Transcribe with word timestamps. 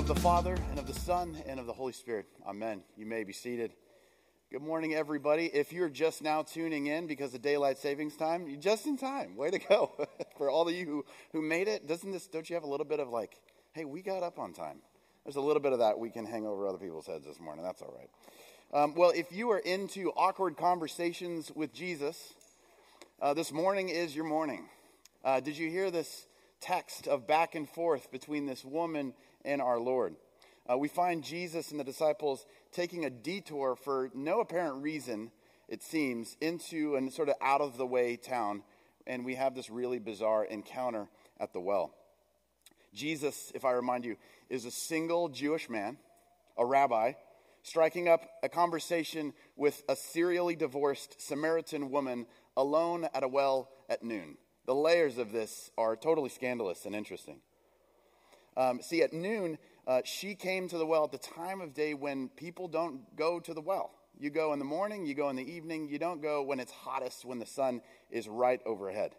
of 0.00 0.06
the 0.06 0.14
Father, 0.14 0.56
and 0.70 0.78
of 0.78 0.86
the 0.86 0.94
Son, 0.94 1.36
and 1.46 1.60
of 1.60 1.66
the 1.66 1.74
Holy 1.74 1.92
Spirit. 1.92 2.24
Amen. 2.46 2.82
You 2.96 3.04
may 3.04 3.22
be 3.22 3.34
seated. 3.34 3.74
Good 4.50 4.62
morning, 4.62 4.94
everybody. 4.94 5.50
If 5.52 5.74
you're 5.74 5.90
just 5.90 6.22
now 6.22 6.40
tuning 6.40 6.86
in 6.86 7.06
because 7.06 7.34
of 7.34 7.42
daylight 7.42 7.76
savings 7.76 8.16
time, 8.16 8.48
you're 8.48 8.58
just 8.58 8.86
in 8.86 8.96
time. 8.96 9.36
Way 9.36 9.50
to 9.50 9.58
go. 9.58 9.92
For 10.38 10.48
all 10.48 10.66
of 10.66 10.74
you 10.74 10.86
who, 10.86 11.04
who 11.32 11.42
made 11.42 11.68
it, 11.68 11.86
doesn't 11.86 12.12
this, 12.12 12.26
don't 12.28 12.48
you 12.48 12.54
have 12.54 12.62
a 12.62 12.66
little 12.66 12.86
bit 12.86 12.98
of 12.98 13.10
like, 13.10 13.36
hey, 13.74 13.84
we 13.84 14.00
got 14.00 14.22
up 14.22 14.38
on 14.38 14.54
time? 14.54 14.78
There's 15.24 15.36
a 15.36 15.40
little 15.42 15.60
bit 15.60 15.74
of 15.74 15.80
that 15.80 15.98
we 15.98 16.08
can 16.08 16.24
hang 16.24 16.46
over 16.46 16.66
other 16.66 16.78
people's 16.78 17.06
heads 17.06 17.26
this 17.26 17.38
morning. 17.38 17.62
That's 17.62 17.82
all 17.82 17.94
right. 17.94 18.82
Um, 18.82 18.94
well, 18.94 19.12
if 19.14 19.30
you 19.30 19.50
are 19.50 19.58
into 19.58 20.12
awkward 20.12 20.56
conversations 20.56 21.52
with 21.54 21.74
Jesus, 21.74 22.32
uh, 23.20 23.34
this 23.34 23.52
morning 23.52 23.90
is 23.90 24.16
your 24.16 24.24
morning. 24.24 24.64
Uh, 25.22 25.40
did 25.40 25.58
you 25.58 25.68
hear 25.68 25.90
this 25.90 26.26
text 26.58 27.06
of 27.06 27.26
back 27.26 27.54
and 27.54 27.68
forth 27.68 28.10
between 28.10 28.46
this 28.46 28.64
woman 28.64 29.12
and 29.44 29.60
our 29.60 29.78
Lord. 29.78 30.16
Uh, 30.70 30.76
we 30.78 30.88
find 30.88 31.24
Jesus 31.24 31.70
and 31.70 31.80
the 31.80 31.84
disciples 31.84 32.46
taking 32.72 33.04
a 33.04 33.10
detour 33.10 33.76
for 33.76 34.10
no 34.14 34.40
apparent 34.40 34.82
reason, 34.82 35.30
it 35.68 35.82
seems, 35.82 36.36
into 36.40 36.94
a 36.96 37.10
sort 37.10 37.28
of 37.28 37.34
out 37.40 37.60
of 37.60 37.76
the 37.76 37.86
way 37.86 38.16
town, 38.16 38.62
and 39.06 39.24
we 39.24 39.34
have 39.34 39.54
this 39.54 39.70
really 39.70 39.98
bizarre 39.98 40.44
encounter 40.44 41.08
at 41.38 41.52
the 41.52 41.60
well. 41.60 41.94
Jesus, 42.94 43.50
if 43.54 43.64
I 43.64 43.72
remind 43.72 44.04
you, 44.04 44.16
is 44.48 44.64
a 44.64 44.70
single 44.70 45.28
Jewish 45.28 45.68
man, 45.68 45.96
a 46.56 46.64
rabbi, 46.64 47.12
striking 47.62 48.08
up 48.08 48.28
a 48.42 48.48
conversation 48.48 49.32
with 49.56 49.82
a 49.88 49.96
serially 49.96 50.56
divorced 50.56 51.20
Samaritan 51.20 51.90
woman 51.90 52.26
alone 52.56 53.08
at 53.14 53.22
a 53.22 53.28
well 53.28 53.70
at 53.88 54.02
noon. 54.02 54.36
The 54.66 54.74
layers 54.74 55.18
of 55.18 55.32
this 55.32 55.70
are 55.76 55.96
totally 55.96 56.28
scandalous 56.28 56.84
and 56.84 56.94
interesting. 56.94 57.40
Um, 58.56 58.80
see, 58.82 59.02
at 59.02 59.12
noon, 59.12 59.58
uh, 59.86 60.02
she 60.04 60.34
came 60.34 60.68
to 60.68 60.78
the 60.78 60.86
well 60.86 61.04
at 61.04 61.12
the 61.12 61.18
time 61.18 61.60
of 61.60 61.74
day 61.74 61.94
when 61.94 62.28
people 62.30 62.68
don't 62.68 63.16
go 63.16 63.40
to 63.40 63.54
the 63.54 63.60
well. 63.60 63.92
You 64.18 64.30
go 64.30 64.52
in 64.52 64.58
the 64.58 64.64
morning, 64.64 65.06
you 65.06 65.14
go 65.14 65.30
in 65.30 65.36
the 65.36 65.50
evening, 65.50 65.88
you 65.88 65.98
don't 65.98 66.20
go 66.20 66.42
when 66.42 66.60
it's 66.60 66.72
hottest, 66.72 67.24
when 67.24 67.38
the 67.38 67.46
sun 67.46 67.80
is 68.10 68.28
right 68.28 68.60
overhead. 68.66 69.14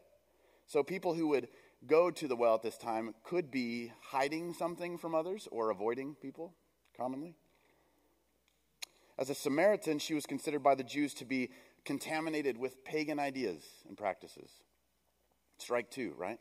So 0.68 0.84
people 0.84 1.14
who 1.14 1.28
would 1.30 1.48
go 1.88 2.12
to 2.12 2.28
the 2.28 2.36
well 2.36 2.56
at 2.56 2.62
this 2.62 2.78
time 2.78 3.16
could 3.24 3.50
be 3.50 3.92
hiding 4.02 4.54
something 4.54 4.98
from 4.98 5.16
others 5.16 5.48
or 5.52 5.72
avoiding 5.72 6.16
people 6.16 6.54
commonly. 6.96 7.36
As 9.18 9.30
a 9.30 9.36
Samaritan, 9.36 10.00
she 10.00 10.14
was 10.14 10.26
considered 10.26 10.64
by 10.64 10.76
the 10.76 10.84
Jews 10.84 11.14
to 11.16 11.26
be 11.26 11.50
contaminated 11.84 12.58
with 12.58 12.84
pagan 12.86 13.20
ideas 13.20 13.64
and 13.88 13.98
practices. 13.98 14.52
Strike 15.58 15.90
two, 15.90 16.14
right? 16.18 16.40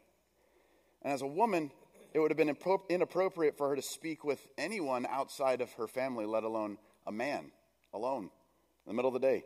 And 1.03 1.13
as 1.13 1.23
a 1.23 1.27
woman, 1.27 1.71
it 2.13 2.19
would 2.19 2.31
have 2.31 2.39
been 2.39 2.57
inappropriate 2.89 3.57
for 3.57 3.69
her 3.69 3.77
to 3.77 3.83
speak 3.83 4.25
with 4.25 4.47
anyone 4.59 5.07
outside 5.07 5.61
of 5.61 5.73
her 5.75 5.87
family, 5.87 6.27
let 6.27 6.45
alone 6.45 6.79
a 7.07 7.13
man, 7.13 7.53
alone, 7.93 8.25
in 8.25 8.89
the 8.89 8.95
middle 8.95 9.09
of 9.09 9.21
the 9.21 9.27
day, 9.27 9.45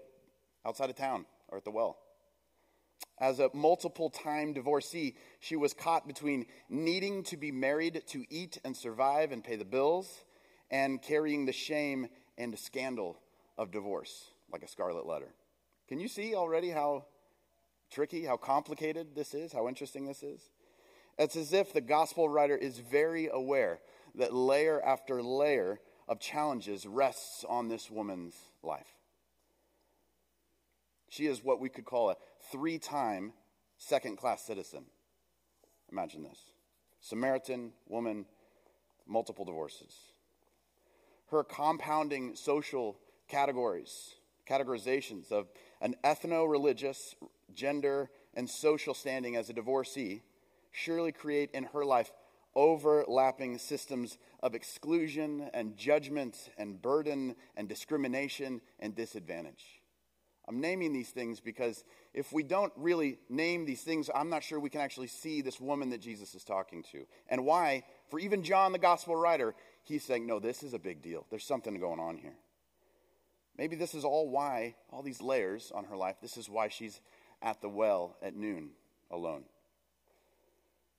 outside 0.67 0.91
of 0.91 0.97
town, 0.97 1.27
or 1.49 1.59
at 1.59 1.65
the 1.65 1.71
well. 1.71 1.99
As 3.19 3.39
a 3.39 3.51
multiple 3.53 4.11
time 4.11 4.55
divorcee, 4.55 5.17
she 5.41 5.57
was 5.57 5.73
caught 5.75 6.07
between 6.07 6.47
needing 6.69 7.23
to 7.25 7.37
be 7.37 7.53
married 7.53 8.03
to 8.09 8.25
eat 8.29 8.59
and 8.65 8.77
survive 8.77 9.31
and 9.31 9.45
pay 9.45 9.57
the 9.57 9.65
bills 9.65 10.25
and 10.71 11.01
carrying 11.01 11.45
the 11.45 11.53
shame 11.53 12.09
and 12.37 12.59
scandal 12.59 13.19
of 13.57 13.71
divorce, 13.71 14.31
like 14.53 14.63
a 14.63 14.69
scarlet 14.69 15.07
letter. 15.07 15.33
Can 15.89 16.01
you 16.01 16.09
see 16.09 16.35
already 16.35 16.71
how 16.71 17.05
tricky, 17.91 18.25
how 18.25 18.37
complicated 18.37 19.15
this 19.15 19.35
is, 19.35 19.53
how 19.53 19.69
interesting 19.69 20.07
this 20.07 20.23
is? 20.23 20.41
It's 21.19 21.37
as 21.37 21.53
if 21.53 21.73
the 21.73 21.81
gospel 21.81 22.29
writer 22.29 22.57
is 22.57 22.79
very 22.79 23.29
aware 23.29 23.81
that 24.17 24.35
layer 24.35 24.83
after 24.85 25.23
layer 25.23 25.81
of 26.09 26.21
challenges 26.21 26.87
rests 26.87 27.45
on 27.49 27.69
this 27.69 27.91
woman's 27.91 28.35
life. 28.63 28.99
She 31.09 31.27
is 31.27 31.45
what 31.45 31.61
we 31.61 31.69
could 31.69 31.85
call 31.85 32.11
a 32.11 32.17
three 32.51 32.79
time 32.79 33.33
second 33.79 34.17
class 34.17 34.43
citizen. 34.43 34.85
Imagine 35.91 36.25
this 36.25 36.39
Samaritan 37.01 37.73
woman, 37.87 38.27
multiple 39.07 39.45
divorces. 39.45 39.95
Her 41.31 41.45
compounding 41.45 42.35
social 42.35 42.99
categories, 43.29 44.15
categorizations 44.49 45.31
of 45.31 45.49
an 45.81 45.95
ethno 46.05 46.51
religious, 46.51 47.15
gender, 47.55 48.11
and 48.35 48.49
social 48.49 48.95
standing 48.95 49.37
as 49.37 49.49
a 49.51 49.53
divorcee 49.53 50.23
surely 50.75 51.13
create 51.13 51.51
in 51.53 51.65
her 51.65 51.85
life 51.85 52.11
overlapping 52.57 53.59
systems 53.59 54.19
of 54.41 54.55
exclusion 54.55 55.49
and 55.55 55.77
judgment 55.77 56.51
and 56.59 56.81
burden 56.81 57.35
and 57.57 57.69
discrimination 57.69 58.61
and 58.81 58.95
disadvantage. 58.95 59.81
I'm 60.47 60.61
naming 60.61 60.93
these 60.93 61.09
things 61.09 61.41
because 61.41 61.85
if 62.13 62.33
we 62.33 62.43
don't 62.43 62.73
really 62.77 63.19
name 63.31 63.65
these 63.65 63.83
things, 63.83 64.11
I'm 64.15 64.29
not 64.29 64.43
sure 64.43 64.61
we 64.61 64.69
can 64.69 64.83
actually 64.83 65.07
see 65.07 65.41
this 65.41 65.59
woman 65.59 65.91
that 65.91 66.01
Jesus 66.01 66.35
is 66.35 66.45
talking 66.45 66.83
to. 66.93 67.07
And 67.29 67.47
why, 67.47 67.85
for 68.11 68.19
even 68.19 68.43
John, 68.43 68.73
the 68.73 68.79
gospel 68.79 69.17
writer, 69.17 69.55
he's 69.85 70.05
saying, 70.05 70.27
no, 70.27 70.39
this 70.39 70.63
is 70.63 70.75
a 70.75 70.79
big 70.79 71.03
deal. 71.03 71.25
There's 71.31 71.45
something 71.45 71.79
going 71.81 72.01
on 72.01 72.19
here. 72.19 72.37
Maybe 73.57 73.77
this 73.77 73.95
is 73.95 74.05
all 74.05 74.29
why, 74.29 74.75
all 74.91 75.03
these 75.03 75.23
layers 75.23 75.73
on 75.75 75.85
her 75.85 75.97
life, 75.97 76.17
this 76.21 76.37
is 76.37 76.51
why 76.51 76.69
she's 76.69 77.01
at 77.41 77.63
the 77.63 77.69
well 77.69 78.17
at 78.21 78.37
noon 78.37 78.71
alone. 79.11 79.45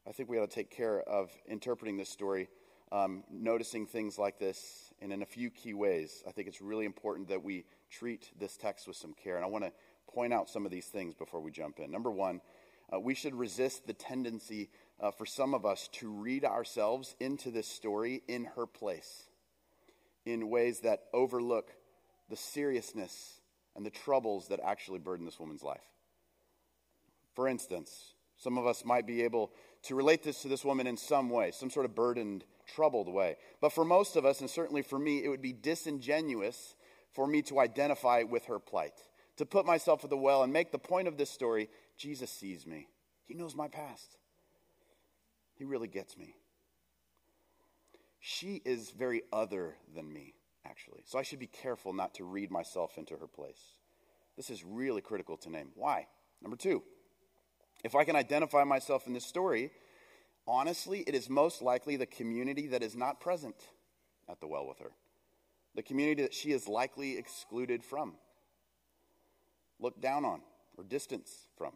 I 0.07 0.11
think 0.11 0.29
we 0.29 0.38
ought 0.38 0.49
to 0.49 0.55
take 0.55 0.69
care 0.69 0.99
of 1.01 1.31
interpreting 1.47 1.97
this 1.97 2.09
story, 2.09 2.47
um, 2.91 3.23
noticing 3.31 3.88
things 3.88 4.19
like 4.19 4.38
this, 4.38 4.93
and 5.01 5.11
in 5.11 5.23
a 5.23 5.25
few 5.25 5.49
key 5.49 5.73
ways. 5.73 6.23
I 6.27 6.31
think 6.31 6.47
it's 6.47 6.61
really 6.61 6.85
important 6.85 7.29
that 7.29 7.43
we 7.43 7.66
treat 7.89 8.29
this 8.39 8.55
text 8.55 8.88
with 8.88 8.95
some 8.95 9.13
care. 9.13 9.35
And 9.35 9.44
I 9.44 9.47
want 9.47 9.63
to 9.63 9.71
point 10.13 10.31
out 10.31 10.47
some 10.47 10.63
of 10.63 10.71
these 10.71 10.85
things 10.85 11.15
before 11.15 11.41
we 11.41 11.49
jump 11.49 11.79
in. 11.79 11.91
Number 11.91 12.11
one, 12.11 12.41
uh, 12.94 12.99
we 12.99 13.15
should 13.15 13.33
resist 13.33 13.88
the 13.88 13.94
tendency 13.94 14.69
uh, 14.99 15.09
for 15.09 15.25
some 15.25 15.55
of 15.55 15.65
us 15.65 15.89
to 15.94 16.09
read 16.09 16.45
ourselves 16.45 17.15
into 17.19 17.49
this 17.49 17.67
story 17.67 18.21
in 18.27 18.45
her 18.55 18.67
place 18.67 19.23
in 20.25 20.49
ways 20.49 20.81
that 20.81 21.05
overlook 21.13 21.71
the 22.29 22.35
seriousness 22.35 23.39
and 23.75 23.85
the 23.85 23.91
troubles 23.91 24.49
that 24.49 24.59
actually 24.63 24.99
burden 24.99 25.25
this 25.25 25.39
woman's 25.39 25.63
life. 25.63 25.83
For 27.33 27.47
instance, 27.47 28.13
some 28.38 28.57
of 28.57 28.65
us 28.65 28.83
might 28.85 29.05
be 29.05 29.23
able 29.23 29.51
to 29.85 29.96
relate 29.96 30.23
this 30.23 30.41
to 30.41 30.47
this 30.47 30.66
woman 30.66 30.88
in 30.88 30.97
some 30.97 31.29
way, 31.29 31.51
some 31.51 31.69
sort 31.69 31.85
of 31.85 31.96
burdened, 31.96 32.44
troubled 32.73 33.07
way. 33.07 33.38
But 33.62 33.73
for 33.73 33.85
most 33.85 34.16
of 34.16 34.25
us, 34.25 34.41
and 34.41 34.50
certainly 34.50 34.81
for 34.81 35.00
me, 35.00 35.23
it 35.23 35.29
would 35.29 35.41
be 35.41 35.53
disingenuous 35.53 36.75
for 37.12 37.28
me 37.28 37.41
to 37.44 37.59
identify 37.59 38.24
with 38.24 38.45
her 38.45 38.59
plight, 38.59 39.00
to 39.38 39.45
put 39.45 39.66
myself 39.66 40.03
at 40.03 40.09
the 40.09 40.18
well 40.18 40.44
and 40.44 40.51
make 40.51 40.72
the 40.72 40.79
point 40.79 41.07
of 41.07 41.18
this 41.18 41.29
story 41.29 41.69
Jesus 41.97 42.29
sees 42.29 42.68
me, 42.68 42.88
He 43.25 43.34
knows 43.34 43.56
my 43.56 43.68
past, 43.68 44.18
He 45.56 45.63
really 45.63 45.88
gets 45.88 46.18
me. 46.18 46.35
She 48.19 48.62
is 48.66 48.90
very 48.90 49.22
other 49.31 49.75
than 49.95 50.12
me, 50.12 50.34
actually. 50.66 51.03
So 51.06 51.19
I 51.19 51.22
should 51.22 51.40
be 51.40 51.47
careful 51.47 51.94
not 51.94 52.16
to 52.16 52.24
read 52.24 52.50
myself 52.50 52.97
into 52.97 53.16
her 53.18 53.28
place. 53.28 53.75
This 54.35 54.50
is 54.50 54.66
really 54.66 55.01
critical 55.01 55.38
to 55.38 55.50
name. 55.51 55.69
Why? 55.75 56.07
Number 56.41 56.57
two, 56.57 56.84
if 57.85 57.94
I 57.94 58.03
can 58.03 58.16
identify 58.16 58.63
myself 58.63 59.06
in 59.06 59.13
this 59.13 59.25
story, 59.25 59.69
honestly, 60.47 61.01
it 61.06 61.13
is 61.13 61.29
most 61.29 61.62
likely 61.62 61.97
the 61.97 62.07
community 62.07 62.66
that 62.68 62.81
is 62.81 62.96
not 62.96 63.22
present 63.22 63.56
at 64.28 64.40
the 64.40 64.47
well 64.47 64.68
with 64.68 64.79
her, 64.79 64.90
the 65.75 65.84
community 65.84 66.24
that 66.24 66.34
she 66.34 66.51
is 66.51 66.68
likely 66.68 67.16
excluded 67.16 67.84
from, 67.84 68.13
looked 69.79 70.01
down 70.01 70.25
on, 70.25 70.41
or 70.75 70.84
distance 70.84 71.45
from. 71.59 71.74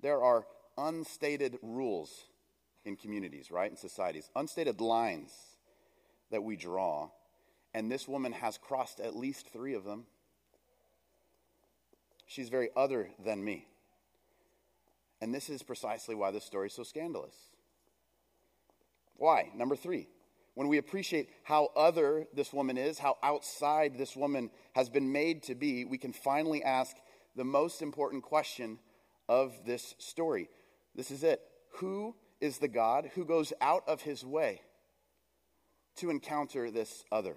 There 0.00 0.22
are 0.22 0.46
unstated 0.78 1.58
rules 1.60 2.24
in 2.86 2.96
communities, 2.96 3.50
right, 3.50 3.70
in 3.70 3.76
societies, 3.76 4.30
unstated 4.34 4.80
lines 4.80 5.32
that 6.30 6.42
we 6.42 6.56
draw, 6.56 7.10
and 7.74 7.92
this 7.92 8.08
woman 8.08 8.32
has 8.32 8.56
crossed 8.56 9.00
at 9.00 9.14
least 9.14 9.48
three 9.52 9.74
of 9.74 9.84
them. 9.84 10.06
She's 12.24 12.48
very 12.48 12.70
other 12.74 13.10
than 13.22 13.44
me. 13.44 13.66
And 15.22 15.32
this 15.32 15.48
is 15.48 15.62
precisely 15.62 16.16
why 16.16 16.32
this 16.32 16.44
story 16.44 16.66
is 16.66 16.72
so 16.72 16.82
scandalous. 16.82 17.36
Why? 19.14 19.50
Number 19.54 19.76
three, 19.76 20.08
when 20.54 20.66
we 20.66 20.78
appreciate 20.78 21.30
how 21.44 21.70
other 21.76 22.26
this 22.34 22.52
woman 22.52 22.76
is, 22.76 22.98
how 22.98 23.18
outside 23.22 23.96
this 23.96 24.16
woman 24.16 24.50
has 24.72 24.90
been 24.90 25.12
made 25.12 25.44
to 25.44 25.54
be, 25.54 25.84
we 25.84 25.96
can 25.96 26.12
finally 26.12 26.64
ask 26.64 26.96
the 27.36 27.44
most 27.44 27.82
important 27.82 28.24
question 28.24 28.80
of 29.28 29.54
this 29.64 29.94
story. 29.98 30.48
This 30.96 31.12
is 31.12 31.22
it. 31.22 31.40
Who 31.74 32.16
is 32.40 32.58
the 32.58 32.66
God 32.66 33.12
who 33.14 33.24
goes 33.24 33.52
out 33.60 33.84
of 33.86 34.02
his 34.02 34.26
way 34.26 34.60
to 35.98 36.10
encounter 36.10 36.68
this 36.68 37.04
other? 37.12 37.36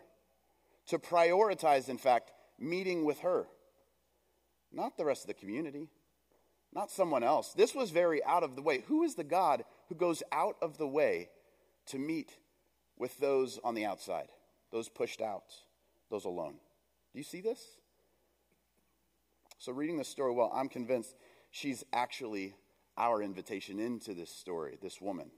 To 0.87 0.97
prioritize, 0.97 1.87
in 1.87 1.99
fact, 1.99 2.31
meeting 2.57 3.05
with 3.05 3.19
her, 3.19 3.45
not 4.71 4.97
the 4.97 5.05
rest 5.05 5.21
of 5.21 5.27
the 5.27 5.35
community 5.35 5.91
not 6.75 6.91
someone 6.91 7.23
else. 7.23 7.53
This 7.53 7.73
was 7.73 7.89
very 7.89 8.23
out 8.23 8.43
of 8.43 8.55
the 8.55 8.61
way. 8.61 8.83
Who 8.87 9.03
is 9.03 9.15
the 9.15 9.23
God 9.23 9.63
who 9.89 9.95
goes 9.95 10.21
out 10.31 10.57
of 10.61 10.77
the 10.77 10.87
way 10.87 11.29
to 11.87 11.97
meet 11.97 12.37
with 12.97 13.17
those 13.19 13.59
on 13.63 13.75
the 13.75 13.85
outside, 13.85 14.27
those 14.71 14.89
pushed 14.89 15.21
out, 15.21 15.53
those 16.09 16.25
alone. 16.25 16.55
Do 17.13 17.19
you 17.19 17.23
see 17.23 17.41
this? 17.41 17.61
So, 19.57 19.71
reading 19.71 19.97
this 19.97 20.07
story, 20.07 20.33
well, 20.33 20.51
I'm 20.53 20.69
convinced 20.69 21.15
she's 21.51 21.83
actually 21.93 22.55
our 22.97 23.21
invitation 23.21 23.79
into 23.79 24.13
this 24.13 24.29
story, 24.29 24.77
this 24.81 25.01
woman, 25.01 25.31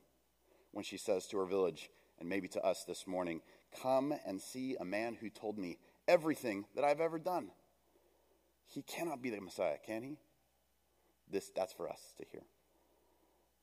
when 0.71 0.83
she 0.83 0.97
says 0.97 1.27
to 1.27 1.37
her 1.37 1.45
village, 1.45 1.89
and 2.19 2.27
maybe 2.27 2.47
to 2.49 2.63
us 2.63 2.83
this 2.83 3.07
morning, 3.07 3.41
Come 3.81 4.13
and 4.25 4.41
see 4.41 4.75
a 4.79 4.85
man 4.85 5.17
who 5.19 5.29
told 5.29 5.57
me 5.57 5.77
everything 6.07 6.65
that 6.75 6.83
I've 6.83 7.01
ever 7.01 7.19
done. 7.19 7.51
He 8.65 8.81
cannot 8.81 9.21
be 9.21 9.29
the 9.29 9.41
Messiah, 9.41 9.77
can 9.85 10.03
he? 10.03 10.17
This, 11.31 11.51
that's 11.55 11.73
for 11.73 11.89
us 11.89 11.99
to 12.17 12.25
hear. 12.31 12.41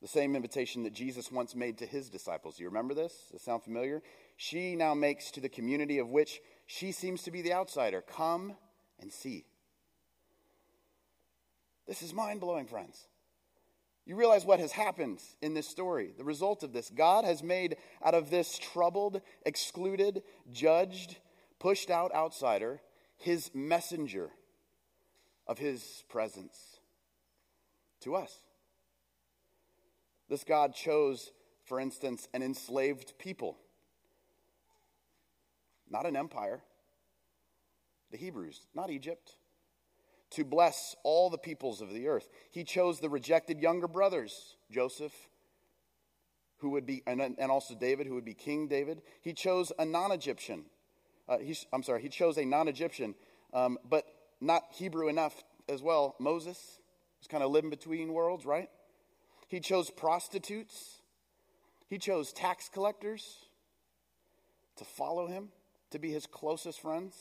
The 0.01 0.07
same 0.07 0.35
invitation 0.35 0.83
that 0.83 0.93
Jesus 0.93 1.31
once 1.31 1.55
made 1.55 1.79
to 1.79 1.85
his 1.85 2.09
disciples. 2.09 2.59
You 2.59 2.67
remember 2.67 2.93
this? 2.93 3.13
Does 3.31 3.41
it 3.41 3.45
sound 3.45 3.63
familiar? 3.63 4.03
She 4.37 4.75
now 4.75 4.93
makes 4.93 5.31
to 5.31 5.41
the 5.41 5.49
community 5.49 5.97
of 5.97 6.11
which 6.11 6.41
she 6.67 6.91
seems 6.91 7.23
to 7.23 7.31
be 7.31 7.41
the 7.41 7.53
outsider 7.53 8.01
come 8.01 8.55
and 8.99 9.11
see. 9.11 9.45
This 11.87 12.01
is 12.01 12.13
mind 12.13 12.41
blowing, 12.41 12.67
friends. 12.67 13.07
You 14.05 14.15
realize 14.15 14.45
what 14.45 14.59
has 14.59 14.71
happened 14.71 15.19
in 15.41 15.55
this 15.55 15.67
story. 15.67 16.13
The 16.15 16.23
result 16.23 16.61
of 16.61 16.73
this 16.73 16.91
God 16.91 17.25
has 17.25 17.41
made 17.41 17.77
out 18.03 18.13
of 18.13 18.29
this 18.29 18.59
troubled, 18.59 19.21
excluded, 19.45 20.21
judged, 20.51 21.17
pushed 21.57 21.89
out 21.89 22.13
outsider 22.13 22.81
his 23.17 23.49
messenger 23.55 24.29
of 25.47 25.57
his 25.57 26.03
presence 26.09 26.79
to 28.01 28.15
us. 28.15 28.39
This 30.29 30.43
God 30.43 30.73
chose, 30.73 31.31
for 31.65 31.79
instance, 31.79 32.27
an 32.33 32.41
enslaved 32.41 33.17
people, 33.19 33.57
not 35.89 36.05
an 36.05 36.15
empire, 36.15 36.61
the 38.11 38.17
Hebrews, 38.17 38.61
not 38.73 38.89
Egypt 38.89 39.37
to 40.31 40.43
bless 40.43 40.95
all 41.03 41.29
the 41.29 41.37
peoples 41.37 41.81
of 41.81 41.93
the 41.93 42.07
earth. 42.07 42.29
He 42.51 42.63
chose 42.63 42.99
the 42.99 43.09
rejected 43.09 43.61
younger 43.61 43.87
brothers, 43.87 44.57
Joseph, 44.71 45.13
who 46.57 46.71
would 46.71 46.85
be, 46.85 47.03
and, 47.05 47.21
and 47.21 47.51
also 47.51 47.75
David, 47.75 48.07
who 48.07 48.15
would 48.15 48.25
be 48.25 48.33
King 48.33 48.67
David. 48.67 49.01
He 49.21 49.33
chose 49.33 49.71
a 49.77 49.85
non 49.85 50.11
Egyptian. 50.11 50.65
Uh, 51.29 51.37
I'm 51.71 51.83
sorry, 51.83 52.01
he 52.01 52.09
chose 52.09 52.37
a 52.37 52.45
non 52.45 52.67
Egyptian, 52.67 53.15
um, 53.53 53.77
but 53.87 54.05
not 54.41 54.63
Hebrew 54.71 55.07
enough 55.07 55.43
as 55.69 55.81
well. 55.81 56.15
Moses 56.19 56.79
kind 57.27 57.43
of 57.43 57.51
living 57.51 57.69
between 57.69 58.13
worlds, 58.13 58.45
right? 58.45 58.69
He 59.47 59.59
chose 59.59 59.89
prostitutes. 59.89 61.01
He 61.87 61.97
chose 61.97 62.33
tax 62.33 62.69
collectors 62.69 63.45
to 64.77 64.83
follow 64.83 65.27
him, 65.27 65.49
to 65.91 65.99
be 65.99 66.11
his 66.11 66.25
closest 66.25 66.81
friends. 66.81 67.15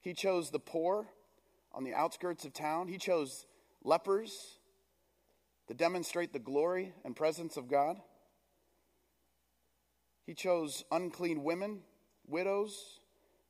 He 0.00 0.14
chose 0.14 0.50
the 0.50 0.58
poor 0.58 1.06
on 1.72 1.84
the 1.84 1.94
outskirts 1.94 2.44
of 2.44 2.52
town. 2.52 2.88
He 2.88 2.98
chose 2.98 3.46
lepers 3.82 4.58
to 5.66 5.74
demonstrate 5.74 6.32
the 6.32 6.38
glory 6.38 6.92
and 7.04 7.14
presence 7.14 7.56
of 7.56 7.68
God. 7.68 8.00
He 10.24 10.34
chose 10.34 10.84
unclean 10.90 11.42
women, 11.42 11.80
widows, 12.26 13.00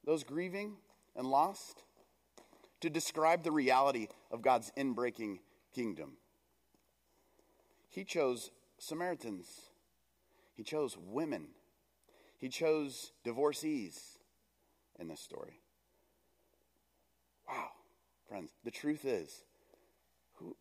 those 0.05 0.25
grieving 0.25 0.77
and 1.17 1.27
lost, 1.27 1.85
to 2.81 2.91
describe 2.91 3.43
the 3.43 3.53
reality 3.53 4.09
of 4.31 4.43
God's 4.43 4.73
inbreaking 4.77 5.39
kingdom. 5.75 6.13
He 7.89 8.05
chose 8.05 8.51
Samaritans. 8.79 9.47
He 10.55 10.63
chose 10.63 10.97
women. 10.99 11.49
He 12.39 12.49
chose 12.49 13.13
divorcees 13.25 14.19
in 14.99 15.09
this 15.09 15.21
story. 15.21 15.61
Wow. 17.49 17.71
Friends, 18.29 18.51
the 18.65 18.71
truth 18.71 19.05
is, 19.05 19.45
who, 20.35 20.57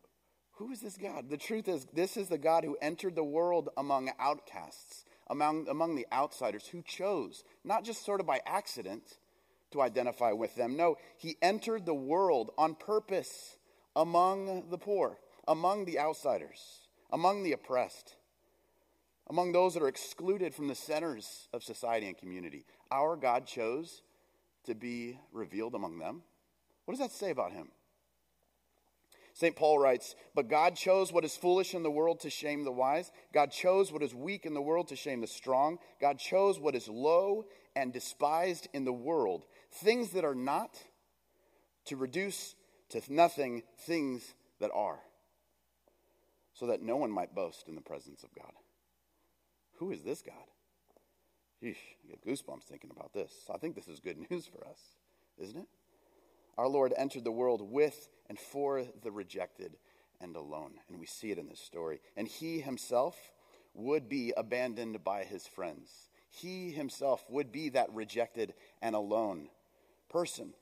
who 0.52 0.72
is 0.72 0.80
this 0.80 0.96
God? 0.96 1.28
The 1.28 1.36
truth 1.36 1.68
is, 1.68 1.86
this 1.92 2.16
is 2.16 2.28
the 2.28 2.38
God 2.38 2.64
who 2.64 2.78
entered 2.80 3.14
the 3.14 3.24
world 3.24 3.68
among 3.76 4.10
outcasts, 4.18 5.04
among, 5.28 5.68
among 5.68 5.94
the 5.94 6.06
outsiders, 6.12 6.66
who 6.68 6.82
chose, 6.82 7.44
not 7.64 7.84
just 7.84 8.04
sort 8.04 8.20
of 8.20 8.26
by 8.26 8.40
accident, 8.46 9.18
to 9.70 9.82
identify 9.82 10.32
with 10.32 10.54
them. 10.54 10.76
No, 10.76 10.96
he 11.16 11.36
entered 11.42 11.86
the 11.86 11.94
world 11.94 12.50
on 12.56 12.74
purpose 12.74 13.56
among 13.94 14.70
the 14.70 14.78
poor, 14.78 15.18
among 15.46 15.84
the 15.84 15.98
outsiders, 15.98 16.88
among 17.10 17.42
the 17.42 17.52
oppressed, 17.52 18.16
among 19.28 19.52
those 19.52 19.74
that 19.74 19.82
are 19.82 19.88
excluded 19.88 20.54
from 20.54 20.68
the 20.68 20.74
centers 20.74 21.48
of 21.52 21.62
society 21.62 22.06
and 22.06 22.16
community. 22.16 22.64
Our 22.90 23.16
God 23.16 23.46
chose 23.46 24.02
to 24.64 24.74
be 24.74 25.18
revealed 25.32 25.74
among 25.74 25.98
them. 25.98 26.22
What 26.84 26.92
does 26.96 27.00
that 27.00 27.14
say 27.14 27.30
about 27.30 27.52
him? 27.52 27.68
St. 29.38 29.54
Paul 29.54 29.78
writes, 29.78 30.16
But 30.34 30.48
God 30.48 30.74
chose 30.74 31.12
what 31.12 31.24
is 31.24 31.36
foolish 31.36 31.72
in 31.72 31.84
the 31.84 31.90
world 31.92 32.18
to 32.20 32.30
shame 32.30 32.64
the 32.64 32.72
wise. 32.72 33.12
God 33.32 33.52
chose 33.52 33.92
what 33.92 34.02
is 34.02 34.12
weak 34.12 34.44
in 34.44 34.52
the 34.52 34.60
world 34.60 34.88
to 34.88 34.96
shame 34.96 35.20
the 35.20 35.28
strong. 35.28 35.78
God 36.00 36.18
chose 36.18 36.58
what 36.58 36.74
is 36.74 36.88
low 36.88 37.44
and 37.76 37.92
despised 37.92 38.66
in 38.72 38.84
the 38.84 38.92
world, 38.92 39.46
things 39.82 40.10
that 40.10 40.24
are 40.24 40.34
not, 40.34 40.76
to 41.86 41.96
reduce 41.96 42.54
to 42.90 43.02
nothing 43.08 43.62
things 43.80 44.34
that 44.60 44.70
are, 44.74 45.00
so 46.52 46.66
that 46.66 46.82
no 46.82 46.96
one 46.96 47.10
might 47.10 47.34
boast 47.34 47.68
in 47.68 47.74
the 47.74 47.80
presence 47.80 48.22
of 48.22 48.34
God. 48.34 48.52
Who 49.78 49.90
is 49.90 50.02
this 50.02 50.22
God? 50.22 50.34
I 51.62 51.74
get 52.08 52.24
goosebumps 52.24 52.64
thinking 52.64 52.90
about 52.90 53.12
this. 53.12 53.32
I 53.52 53.58
think 53.58 53.74
this 53.74 53.88
is 53.88 54.00
good 54.00 54.18
news 54.30 54.46
for 54.46 54.66
us, 54.66 54.78
isn't 55.38 55.58
it? 55.58 55.68
Our 56.56 56.68
Lord 56.68 56.92
entered 56.96 57.24
the 57.24 57.32
world 57.32 57.62
with 57.62 58.08
and 58.28 58.38
for 58.38 58.84
the 59.02 59.12
rejected 59.12 59.76
and 60.20 60.34
alone. 60.34 60.72
And 60.88 60.98
we 60.98 61.06
see 61.06 61.30
it 61.30 61.38
in 61.38 61.48
this 61.48 61.60
story. 61.60 62.00
And 62.16 62.26
he 62.26 62.60
himself 62.60 63.16
would 63.74 64.08
be 64.08 64.32
abandoned 64.36 65.04
by 65.04 65.22
his 65.22 65.46
friends. 65.46 66.08
He 66.30 66.72
himself 66.72 67.24
would 67.30 67.52
be 67.52 67.68
that 67.70 67.92
rejected 67.92 68.54
and 68.82 68.96
alone 68.96 69.48
person 70.08 70.54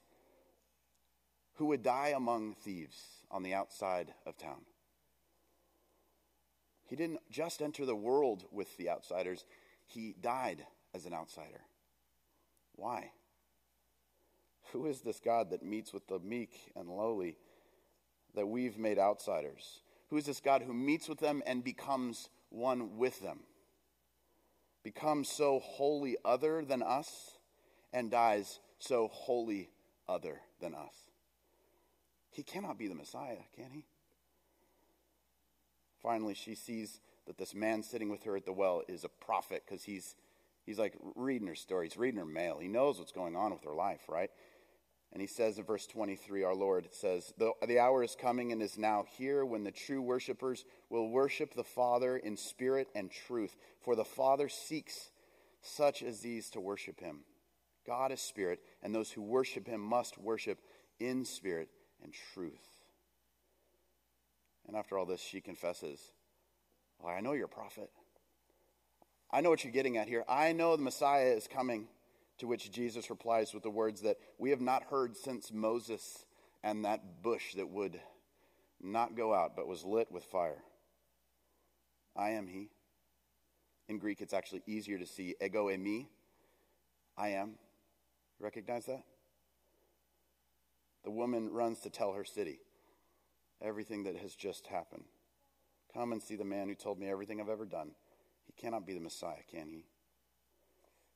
who 1.55 1.67
would 1.67 1.83
die 1.83 2.13
among 2.15 2.55
thieves 2.55 2.99
on 3.31 3.43
the 3.43 3.55
outside 3.55 4.13
of 4.27 4.37
town. 4.37 4.63
He 6.87 6.97
didn't 6.97 7.21
just 7.31 7.63
enter 7.63 7.85
the 7.85 7.97
world 7.97 8.45
with 8.53 8.77
the 8.77 8.89
outsiders, 8.89 9.45
he 9.87 10.15
died 10.21 10.65
as 10.95 11.07
an 11.07 11.15
outsider. 11.15 11.63
Why? 12.75 13.11
Who 14.73 14.87
is 14.87 15.01
this 15.01 15.21
God 15.21 15.51
that 15.51 15.65
meets 15.65 15.93
with 15.93 16.07
the 16.07 16.19
meek 16.19 16.73
and 16.77 16.89
lowly 16.89 17.37
that 18.35 18.47
we've 18.47 18.79
made 18.79 18.99
outsiders? 18.99 19.81
Who 20.11 20.17
is 20.17 20.27
this 20.27 20.41
God 20.41 20.63
who 20.63 20.75
meets 20.75 21.09
with 21.09 21.19
them 21.19 21.43
and 21.47 21.65
becomes 21.65 22.29
one 22.51 22.99
with 22.99 23.21
them? 23.21 23.41
Becomes 24.85 25.29
so 25.29 25.59
wholly 25.59 26.17
other 26.25 26.65
than 26.65 26.83
us 26.83 27.39
and 27.93 28.11
dies 28.11 28.61
so 28.79 29.09
wholly 29.09 29.71
other 30.09 30.41
than 30.61 30.75
us. 30.75 30.95
He 32.31 32.43
cannot 32.43 32.79
be 32.79 32.89
the 32.89 32.95
Messiah, 32.95 33.39
can 33.55 33.71
he? 33.71 33.85
Finally, 36.03 36.35
she 36.35 36.55
sees 36.55 37.01
that 37.27 37.39
this 37.39 37.55
man 37.55 37.83
sitting 37.83 38.11
with 38.11 38.23
her 38.25 38.37
at 38.37 38.45
the 38.45 38.53
well 38.53 38.83
is 38.89 39.05
a 39.05 39.09
prophet 39.09 39.63
because 39.67 39.83
he's, 39.85 40.15
he's 40.65 40.79
like 40.79 40.95
reading 41.15 41.49
her 41.49 41.55
story. 41.55 41.89
He's 41.89 41.97
reading 41.97 42.21
her 42.21 42.27
mail. 42.27 42.59
He 42.61 42.69
knows 42.69 42.99
what's 42.99 43.13
going 43.13 43.35
on 43.35 43.53
with 43.53 43.65
her 43.65 43.75
life, 43.75 44.03
right? 44.09 44.31
And 45.13 45.21
he 45.21 45.27
says 45.27 45.59
in 45.59 45.65
verse 45.65 45.87
23, 45.87 46.45
our 46.45 46.55
Lord 46.55 46.89
says, 46.93 47.33
the, 47.39 47.53
the 47.67 47.79
hour 47.79 48.03
is 48.03 48.17
coming 48.21 48.53
and 48.53 48.61
is 48.61 48.77
now 48.77 49.05
here 49.17 49.45
when 49.45 49.65
the 49.65 49.71
true 49.71 50.03
worshipers 50.03 50.65
will 50.91 51.09
worship 51.09 51.55
the 51.55 51.65
Father 51.65 52.17
in 52.17 52.37
spirit 52.37 52.89
and 52.95 53.11
truth. 53.11 53.57
For 53.81 53.97
the 53.97 54.05
Father 54.05 54.49
seeks 54.49 55.11
such 55.63 56.03
as 56.03 56.21
these 56.21 56.51
to 56.51 56.61
worship 56.61 57.01
him. 57.01 57.21
God 57.87 58.13
is 58.13 58.21
spirit, 58.21 58.61
and 58.83 58.95
those 58.95 59.11
who 59.11 59.23
worship 59.23 59.67
him 59.67 59.81
must 59.81 60.19
worship 60.19 60.59
in 60.99 61.25
spirit 61.25 61.69
and 62.03 62.13
truth. 62.35 62.67
And 64.67 64.77
after 64.77 64.99
all 64.99 65.07
this, 65.07 65.21
she 65.21 65.41
confesses, 65.41 66.01
well, 66.99 67.15
I 67.15 67.21
know 67.21 67.33
you're 67.33 67.47
a 67.47 67.49
prophet. 67.49 67.91
I 69.31 69.41
know 69.41 69.51
what 69.51 69.65
you're 69.65 69.73
getting 69.73 69.97
at 69.97 70.09
here. 70.09 70.25
I 70.29 70.53
know 70.53 70.77
the 70.77 70.83
Messiah 70.83 71.27
is 71.27 71.47
coming. 71.47 71.89
To 72.41 72.47
which 72.47 72.71
Jesus 72.71 73.09
replies 73.09 73.55
with 73.55 73.63
the 73.63 73.71
words 73.71 74.03
that 74.03 74.19
we 74.37 74.51
have 74.51 74.61
not 74.61 74.83
heard 74.85 75.17
since 75.17 75.51
Moses 75.51 76.27
and 76.63 76.85
that 76.85 77.23
bush 77.23 77.55
that 77.55 77.71
would 77.71 77.99
not 78.79 79.17
go 79.17 79.33
out 79.33 79.57
but 79.57 79.67
was 79.67 79.85
lit 79.85 80.13
with 80.13 80.23
fire. 80.25 80.63
I 82.15 82.33
am 82.33 82.47
he. 82.47 82.69
In 83.89 83.99
Greek, 83.99 84.21
it's 84.21 84.35
actually 84.35 84.63
easier 84.67 84.99
to 84.99 85.07
see 85.07 85.35
ego 85.43 85.69
eimi. 85.69 86.09
I 87.17 87.29
am. 87.31 87.55
Recognize 88.41 88.87
that? 88.87 89.03
The 91.05 91.11
woman 91.11 91.51
runs 91.51 91.81
to 91.81 91.91
tell 91.91 92.13
her 92.13 92.25
city 92.25 92.61
everything 93.63 94.05
that 94.05 94.17
has 94.17 94.35
just 94.35 94.67
happened. 94.67 95.05
Come 95.95 96.13
and 96.13 96.23
see 96.23 96.37
the 96.37 96.45
man 96.45 96.69
who 96.69 96.75
told 96.75 96.99
me 96.99 97.09
everything 97.09 97.41
I've 97.41 97.49
ever 97.49 97.65
done. 97.65 97.93
He 98.47 98.53
cannot 98.53 98.87
be 98.87 98.93
the 98.93 99.01
Messiah, 99.01 99.43
can 99.51 99.69
he? 99.69 99.87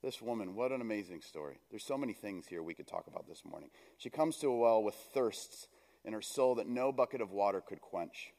This 0.03 0.23
woman, 0.23 0.55
what 0.55 0.73
an 0.73 0.81
amazing 0.81 1.21
story. 1.21 1.61
There's 1.71 1.85
so 1.85 1.99
many 1.99 2.15
things 2.15 2.47
here 2.47 2.63
we 2.63 2.73
could 2.73 2.87
talk 2.87 3.07
about 3.07 3.29
this 3.29 3.43
morning. 3.45 3.69
She 3.99 4.09
comes 4.09 4.39
to 4.39 4.49
a 4.49 4.57
well 4.57 4.83
with 4.83 4.95
thirsts 4.95 5.69
in 6.05 6.15
her 6.15 6.23
soul 6.23 6.55
that 6.55 6.67
no 6.67 6.91
bucket 6.91 7.21
of 7.21 7.33
water 7.33 7.61
could 7.61 7.83
quench. 7.83 8.33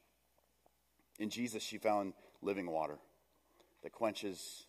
In 1.20 1.30
Jesus, 1.30 1.62
she 1.62 1.78
found 1.78 2.14
living 2.42 2.72
water 2.72 2.98
that 3.84 3.92
quenches 3.92 4.66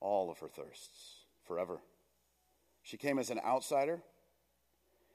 all 0.00 0.30
of 0.30 0.38
her 0.40 0.48
thirsts 0.48 1.24
forever. 1.46 1.80
She 2.84 2.96
came 2.98 3.18
as 3.18 3.30
an 3.30 3.40
outsider. 3.44 4.02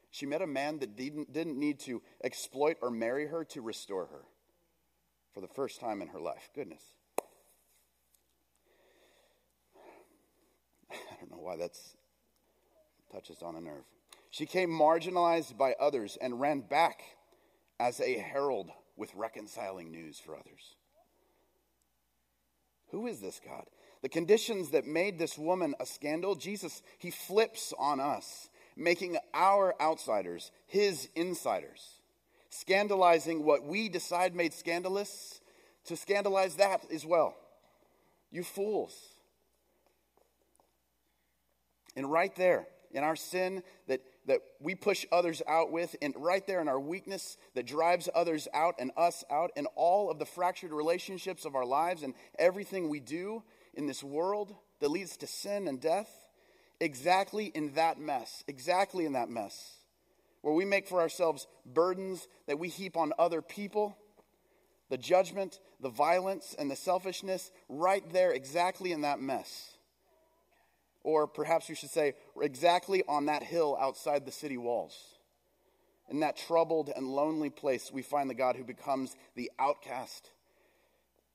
She 0.10 0.26
met 0.26 0.42
a 0.42 0.48
man 0.48 0.80
that 0.80 0.98
didn't, 0.98 1.32
didn't 1.32 1.58
need 1.58 1.80
to 1.82 2.02
exploit 2.24 2.78
or 2.82 2.90
marry 2.90 3.28
her 3.28 3.46
to 3.46 3.62
restore 3.62 4.08
her 4.08 4.26
for 5.34 5.40
the 5.40 5.48
first 5.48 5.80
time 5.80 6.02
in 6.02 6.10
her 6.10 6.20
life. 6.20 6.50
Goodness. 6.56 6.82
I 10.92 10.96
don't 11.20 11.30
know 11.30 11.38
why 11.38 11.56
that's 11.56 11.96
touches 13.12 13.44
on 13.44 13.56
a 13.56 13.62
nerve. 13.62 13.84
She 14.32 14.48
came 14.48 14.70
marginalized 14.70 15.58
by 15.58 15.74
others 15.80 16.18
and 16.20 16.42
ran 16.42 16.62
back 16.62 17.02
as 17.80 18.00
a 18.00 18.18
herald 18.18 18.72
with 18.96 19.14
reconciling 19.16 19.92
news 19.92 20.20
for 20.20 20.36
others. 20.36 20.76
Who 22.92 23.08
is 23.08 23.20
this 23.20 23.42
God? 23.44 23.66
The 24.02 24.10
conditions 24.10 24.70
that 24.70 24.86
made 24.86 25.20
this 25.20 25.38
woman 25.38 25.76
a 25.80 25.86
scandal, 25.86 26.36
Jesus, 26.36 26.82
he 26.98 27.12
flips 27.12 27.74
on 27.78 28.00
us, 28.00 28.50
making 28.78 29.18
our 29.34 29.76
outsiders 29.82 30.52
his 30.68 31.10
insiders, 31.16 32.02
scandalizing 32.50 33.44
what 33.44 33.66
we 33.66 33.90
decide 33.90 34.36
made 34.36 34.54
scandalous 34.54 35.42
to 35.86 35.98
scandalize 35.98 36.56
that 36.56 36.86
as 36.92 37.06
well. 37.06 37.36
You 38.32 38.44
fools. 38.44 38.96
And 41.96 42.10
right 42.10 42.34
there, 42.36 42.68
in 42.92 43.04
our 43.04 43.16
sin 43.16 43.64
that, 43.88 44.02
that 44.28 44.40
we 44.60 44.76
push 44.76 45.06
others 45.12 45.42
out 45.48 45.72
with, 45.72 45.96
and 46.02 46.14
right 46.18 46.46
there 46.48 46.62
in 46.62 46.68
our 46.68 46.80
weakness 46.80 47.38
that 47.56 47.66
drives 47.66 48.08
others 48.16 48.48
out 48.54 48.76
and 48.80 48.92
us 48.96 49.24
out, 49.30 49.52
and 49.58 49.68
all 49.76 50.10
of 50.10 50.20
the 50.20 50.26
fractured 50.26 50.72
relationships 50.72 51.44
of 51.46 51.56
our 51.56 51.66
lives 51.66 52.04
and 52.04 52.14
everything 52.38 52.90
we 52.90 53.00
do 53.00 53.44
in 53.80 53.88
this 53.88 54.04
world 54.04 54.56
that 54.80 54.92
leads 54.92 55.18
to 55.18 55.28
sin 55.28 55.68
and 55.68 55.82
death, 55.82 56.10
exactly 56.80 57.46
in 57.46 57.74
that 57.74 58.00
mess, 58.00 58.44
exactly 58.48 59.06
in 59.06 59.14
that 59.14 59.30
mess, 59.30 59.78
where 60.42 60.54
we 60.54 60.66
make 60.66 60.88
for 60.88 61.02
ourselves 61.02 61.48
burdens 61.66 62.28
that 62.46 62.60
we 62.60 62.70
heap 62.70 62.96
on 62.96 63.14
other 63.18 63.42
people, 63.42 63.98
the 64.90 64.98
judgment, 64.98 65.60
the 65.80 65.90
violence, 65.90 66.56
and 66.60 66.70
the 66.70 66.76
selfishness, 66.76 67.52
right 67.68 68.04
there, 68.12 68.32
exactly 68.32 68.92
in 68.92 69.02
that 69.02 69.20
mess 69.20 69.72
or 71.04 71.28
perhaps 71.28 71.70
you 71.70 71.76
should 71.76 71.90
say, 71.90 72.14
exactly 72.42 73.04
on 73.08 73.26
that 73.28 73.44
hill 73.44 73.78
outside 73.80 74.26
the 74.26 74.32
city 74.32 74.58
walls. 74.58 74.96
In 76.10 76.20
that 76.22 76.38
troubled 76.38 76.92
and 76.96 77.08
lonely 77.08 77.50
place, 77.50 77.92
we 77.92 78.02
find 78.02 78.30
the 78.30 78.36
God 78.36 78.56
who 78.56 78.64
becomes 78.64 79.16
the 79.36 79.52
outcast 79.60 80.30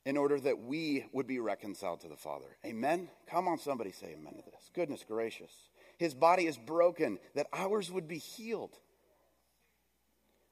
in 0.04 0.16
order 0.16 0.38
that 0.38 0.60
we 0.60 1.06
would 1.12 1.26
be 1.26 1.38
reconciled 1.38 2.00
to 2.00 2.08
the 2.08 2.16
Father. 2.16 2.56
Amen? 2.64 3.08
Come 3.28 3.48
on, 3.48 3.58
somebody 3.58 3.92
say 3.92 4.16
amen 4.18 4.34
to 4.34 4.50
this. 4.50 4.70
Goodness 4.74 5.04
gracious. 5.06 5.52
His 5.98 6.14
body 6.14 6.46
is 6.46 6.58
broken 6.58 7.18
that 7.34 7.46
ours 7.52 7.90
would 7.90 8.08
be 8.08 8.18
healed. 8.18 8.76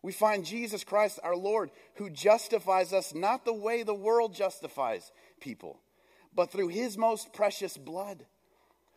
We 0.02 0.12
find 0.12 0.44
Jesus 0.44 0.84
Christ, 0.84 1.20
our 1.22 1.36
Lord, 1.36 1.70
who 1.94 2.10
justifies 2.10 2.92
us 2.92 3.14
not 3.14 3.44
the 3.44 3.52
way 3.52 3.82
the 3.82 3.94
world 3.94 4.34
justifies 4.34 5.12
people, 5.40 5.80
but 6.34 6.50
through 6.50 6.68
his 6.68 6.98
most 6.98 7.32
precious 7.32 7.76
blood. 7.76 8.24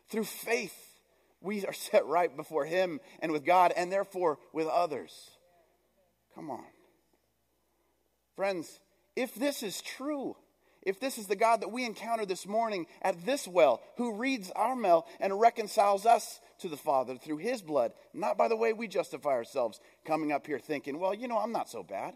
Through 0.08 0.26
faith, 0.26 0.96
we 1.42 1.66
are 1.66 1.74
set 1.74 2.06
right 2.06 2.36
before 2.36 2.66
Him 2.66 3.00
and 3.20 3.32
with 3.32 3.46
God, 3.46 3.72
and 3.76 3.92
therefore 3.92 4.40
with 4.52 4.68
others. 4.68 5.32
Come 6.34 6.50
on. 6.50 6.66
Friends, 8.36 8.80
if 9.16 9.34
this 9.36 9.64
is 9.64 9.82
true, 9.82 10.36
if 10.86 11.00
this 11.00 11.18
is 11.18 11.26
the 11.26 11.36
God 11.36 11.62
that 11.62 11.72
we 11.72 11.84
encounter 11.84 12.26
this 12.26 12.48
morning 12.48 12.86
at 13.02 13.26
this 13.26 13.48
well, 13.48 13.82
who 13.98 14.14
reads 14.14 14.52
our 14.56 14.76
mail 14.76 15.08
and 15.20 15.40
reconciles 15.40 16.06
us 16.06 16.40
to 16.60 16.70
the 16.70 16.78
Father 16.78 17.16
through 17.18 17.38
His 17.38 17.62
blood, 17.62 17.92
not 18.14 18.38
by 18.38 18.48
the 18.48 18.56
way 18.56 18.72
we 18.72 18.88
justify 18.88 19.32
ourselves, 19.32 19.80
coming 20.06 20.32
up 20.32 20.46
here 20.46 20.60
thinking, 20.60 21.00
well, 21.00 21.14
you 21.14 21.28
know, 21.28 21.40
I'm 21.40 21.52
not 21.52 21.70
so 21.70 21.82
bad. 21.82 22.16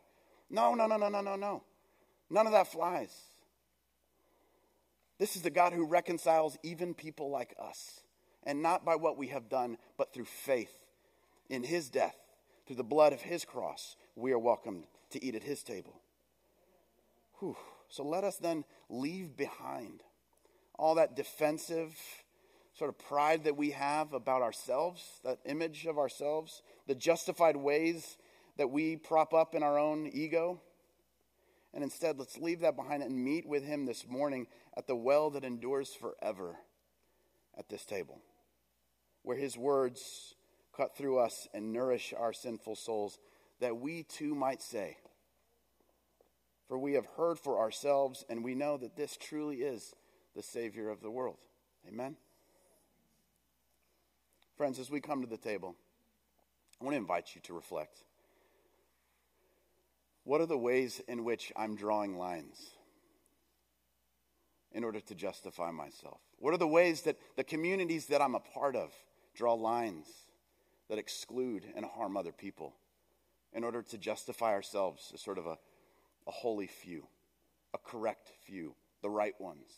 No, 0.49 0.75
no, 0.75 0.85
no, 0.85 0.97
no, 0.97 1.09
no, 1.09 1.21
no, 1.21 1.35
no. 1.35 1.63
None 2.29 2.45
of 2.45 2.53
that 2.53 2.71
flies. 2.71 3.13
This 5.17 5.35
is 5.35 5.41
the 5.41 5.49
God 5.49 5.73
who 5.73 5.85
reconciles 5.85 6.57
even 6.63 6.93
people 6.93 7.29
like 7.29 7.55
us, 7.59 8.01
and 8.43 8.61
not 8.61 8.85
by 8.85 8.95
what 8.95 9.17
we 9.17 9.27
have 9.27 9.49
done, 9.49 9.77
but 9.97 10.13
through 10.13 10.25
faith 10.25 10.71
in 11.49 11.63
his 11.63 11.89
death, 11.89 12.15
through 12.67 12.77
the 12.77 12.83
blood 12.83 13.13
of 13.13 13.21
his 13.21 13.43
cross, 13.43 13.95
we 14.15 14.31
are 14.31 14.39
welcomed 14.39 14.85
to 15.09 15.23
eat 15.23 15.35
at 15.35 15.43
his 15.43 15.63
table. 15.63 16.01
Whew. 17.39 17.57
So 17.89 18.03
let 18.03 18.23
us 18.23 18.37
then 18.37 18.63
leave 18.89 19.35
behind 19.35 20.03
all 20.77 20.95
that 20.95 21.15
defensive 21.15 21.95
sort 22.73 22.89
of 22.89 22.97
pride 22.97 23.43
that 23.43 23.57
we 23.57 23.71
have 23.71 24.13
about 24.13 24.41
ourselves, 24.41 25.19
that 25.23 25.39
image 25.45 25.85
of 25.85 25.97
ourselves, 25.97 26.61
the 26.87 26.95
justified 26.95 27.57
ways 27.57 28.17
that 28.57 28.69
we 28.69 28.95
prop 28.95 29.33
up 29.33 29.55
in 29.55 29.63
our 29.63 29.77
own 29.77 30.07
ego. 30.07 30.61
And 31.73 31.83
instead, 31.83 32.17
let's 32.17 32.37
leave 32.37 32.61
that 32.61 32.75
behind 32.75 33.03
and 33.03 33.23
meet 33.23 33.45
with 33.45 33.63
him 33.63 33.85
this 33.85 34.07
morning 34.07 34.47
at 34.77 34.87
the 34.87 34.95
well 34.95 35.29
that 35.31 35.43
endures 35.43 35.93
forever 35.93 36.57
at 37.57 37.69
this 37.69 37.85
table, 37.85 38.21
where 39.23 39.37
his 39.37 39.57
words 39.57 40.35
cut 40.75 40.95
through 40.95 41.19
us 41.19 41.47
and 41.53 41.73
nourish 41.73 42.13
our 42.17 42.31
sinful 42.31 42.75
souls, 42.75 43.19
that 43.59 43.77
we 43.77 44.03
too 44.03 44.33
might 44.33 44.61
say, 44.61 44.97
For 46.69 46.77
we 46.77 46.93
have 46.93 47.07
heard 47.17 47.39
for 47.39 47.57
ourselves, 47.57 48.23
and 48.29 48.43
we 48.43 48.53
know 48.53 48.77
that 48.77 48.95
this 48.95 49.17
truly 49.17 49.57
is 49.57 49.95
the 50.35 50.43
Savior 50.43 50.89
of 50.89 51.01
the 51.01 51.09
world. 51.09 51.39
Amen. 51.87 52.15
Friends, 54.55 54.77
as 54.77 54.91
we 54.91 55.01
come 55.01 55.21
to 55.21 55.27
the 55.27 55.35
table, 55.35 55.75
I 56.79 56.83
want 56.85 56.93
to 56.93 56.99
invite 56.99 57.33
you 57.33 57.41
to 57.41 57.53
reflect. 57.53 58.03
What 60.25 60.41
are 60.41 60.45
the 60.45 60.57
ways 60.59 61.01
in 61.07 61.23
which 61.23 61.51
I'm 61.55 61.75
drawing 61.75 62.19
lines 62.19 62.59
in 64.71 64.83
order 64.83 64.99
to 64.99 65.15
justify 65.15 65.71
myself? 65.71 66.19
What 66.37 66.53
are 66.53 66.57
the 66.57 66.67
ways 66.67 67.01
that 67.01 67.17
the 67.35 67.43
communities 67.43 68.05
that 68.07 68.21
I'm 68.21 68.35
a 68.35 68.39
part 68.39 68.75
of 68.75 68.93
draw 69.33 69.55
lines 69.55 70.05
that 70.87 70.99
exclude 70.99 71.65
and 71.75 71.83
harm 71.83 72.15
other 72.15 72.31
people 72.31 72.75
in 73.53 73.63
order 73.63 73.81
to 73.81 73.97
justify 73.97 74.51
ourselves 74.51 75.11
as 75.15 75.21
sort 75.21 75.39
of 75.39 75.47
a, 75.47 75.57
a 76.29 76.31
holy 76.31 76.67
few, 76.67 77.07
a 77.73 77.77
correct 77.79 78.29
few, 78.45 78.75
the 79.01 79.09
right 79.09 79.33
ones, 79.41 79.71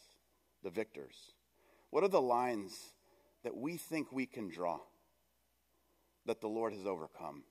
the 0.63 0.69
victors? 0.69 1.31
What 1.91 2.03
are 2.03 2.09
the 2.09 2.21
lines 2.21 2.73
that 3.45 3.55
we 3.55 3.77
think 3.77 4.11
we 4.11 4.25
can 4.25 4.49
draw 4.49 4.79
that 6.25 6.41
the 6.41 6.49
Lord 6.49 6.73
has 6.73 6.85
overcome? 6.85 7.43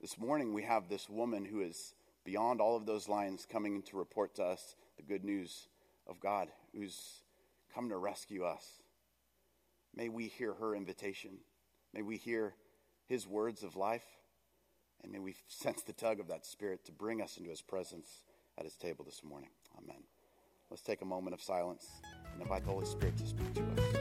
This 0.00 0.18
morning, 0.18 0.54
we 0.54 0.62
have 0.62 0.88
this 0.88 1.10
woman 1.10 1.44
who 1.44 1.60
is 1.60 1.94
beyond 2.24 2.58
all 2.62 2.74
of 2.74 2.86
those 2.86 3.06
lines 3.06 3.46
coming 3.46 3.82
to 3.82 3.98
report 3.98 4.34
to 4.36 4.42
us 4.42 4.76
the 4.96 5.02
good 5.02 5.24
news 5.24 5.68
of 6.06 6.20
God, 6.20 6.48
who's 6.74 7.20
come 7.74 7.90
to 7.90 7.98
rescue 7.98 8.44
us. 8.44 8.64
May 9.94 10.08
we 10.08 10.28
hear 10.28 10.54
her 10.54 10.74
invitation. 10.74 11.32
May 11.92 12.00
we 12.00 12.16
hear 12.16 12.54
his 13.06 13.26
words 13.26 13.62
of 13.62 13.76
life. 13.76 14.04
And 15.02 15.12
may 15.12 15.18
we 15.18 15.34
sense 15.48 15.82
the 15.82 15.92
tug 15.92 16.20
of 16.20 16.28
that 16.28 16.44
spirit 16.46 16.84
to 16.86 16.92
bring 16.92 17.22
us 17.22 17.36
into 17.36 17.50
his 17.50 17.62
presence 17.62 18.24
at 18.58 18.64
his 18.64 18.76
table 18.76 19.04
this 19.04 19.22
morning. 19.24 19.50
Amen. 19.78 20.02
Let's 20.70 20.82
take 20.82 21.02
a 21.02 21.06
moment 21.06 21.34
of 21.34 21.42
silence 21.42 21.86
and 22.32 22.42
invite 22.42 22.64
the 22.64 22.70
Holy 22.70 22.86
Spirit 22.86 23.16
to 23.18 23.26
speak 23.26 23.54
to 23.54 23.62
us. 23.62 24.00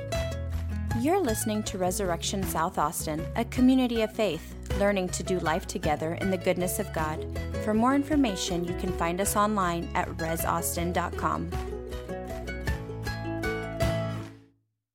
You're 1.02 1.22
listening 1.22 1.64
to 1.64 1.78
Resurrection 1.78 2.44
South 2.44 2.78
Austin, 2.78 3.26
a 3.36 3.46
community 3.46 4.02
of 4.02 4.12
faith, 4.12 4.56
learning 4.80 5.10
to 5.10 5.24
do 5.24 5.40
life 5.40 5.66
together 5.66 6.16
in 6.16 6.30
the 6.30 6.38
goodness 6.38 6.78
of 6.78 6.92
God. 6.94 7.26
For 7.64 7.74
more 7.74 7.96
information, 7.96 8.66
you 8.66 8.74
can 8.76 8.92
find 8.92 9.22
us 9.22 9.36
online 9.36 9.90
at 9.96 10.10
resaustin.com. 10.18 11.79